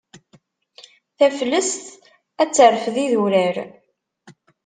Taflest 1.17 1.85
ad 2.41 2.47
d-terfed 2.49 2.95
idurar. 3.05 3.55